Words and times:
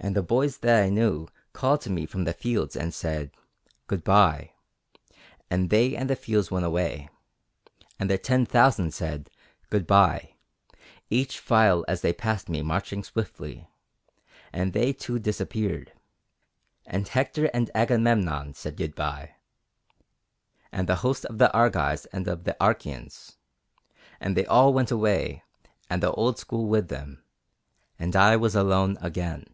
And 0.00 0.14
the 0.14 0.22
boys 0.22 0.58
that 0.58 0.84
I 0.84 0.90
knew 0.90 1.28
called 1.54 1.80
to 1.82 1.90
me 1.90 2.04
from 2.04 2.24
the 2.24 2.34
fields, 2.34 2.76
and 2.76 2.92
said 2.92 3.30
'Goodbye,' 3.86 4.50
and 5.50 5.70
they 5.70 5.96
and 5.96 6.10
the 6.10 6.16
fields 6.16 6.50
went 6.50 6.66
away; 6.66 7.08
and 7.98 8.10
the 8.10 8.18
Ten 8.18 8.44
Thousand 8.44 8.92
said 8.92 9.30
'Goodbye,' 9.70 10.34
each 11.08 11.38
file 11.38 11.86
as 11.88 12.02
they 12.02 12.12
passed 12.12 12.50
me 12.50 12.60
marching 12.60 13.02
swiftly, 13.02 13.66
and 14.52 14.74
they 14.74 14.92
too 14.92 15.18
disappeared. 15.18 15.92
And 16.84 17.08
Hector 17.08 17.46
and 17.54 17.70
Agamemnon 17.74 18.52
said 18.52 18.76
'Goodbye,' 18.76 19.36
and 20.70 20.86
the 20.86 20.96
host 20.96 21.24
of 21.24 21.38
the 21.38 21.50
Argives 21.54 22.04
and 22.06 22.28
of 22.28 22.44
the 22.44 22.56
Achæans; 22.60 23.36
and 24.20 24.36
they 24.36 24.44
all 24.44 24.74
went 24.74 24.90
away 24.90 25.44
and 25.88 26.02
the 26.02 26.12
old 26.12 26.36
school 26.38 26.66
with 26.66 26.88
them, 26.88 27.22
and 27.98 28.14
I 28.14 28.36
was 28.36 28.54
alone 28.54 28.98
again. 29.00 29.46